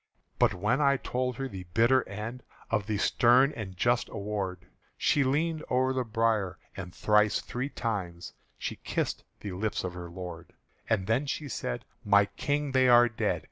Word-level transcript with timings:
But 0.39 0.55
when 0.55 0.81
I 0.81 0.97
told 0.97 1.35
her 1.35 1.47
the 1.47 1.65
bitter 1.75 2.09
end 2.09 2.41
Of 2.71 2.87
the 2.87 2.97
stern 2.97 3.53
and 3.55 3.77
just 3.77 4.09
award, 4.09 4.65
She 4.97 5.23
leaned 5.23 5.63
o'er 5.69 5.93
the 5.93 6.03
bier, 6.03 6.57
and 6.75 6.91
thrice 6.91 7.39
three 7.39 7.69
times 7.69 8.33
She 8.57 8.77
kissed 8.77 9.23
the 9.41 9.51
lips 9.51 9.83
of 9.83 9.93
her 9.93 10.09
lord. 10.09 10.53
And 10.89 11.05
then 11.05 11.27
she 11.27 11.47
said, 11.47 11.85
"My 12.03 12.25
King, 12.25 12.71
they 12.71 12.87
are 12.87 13.07
dead!" 13.09 13.39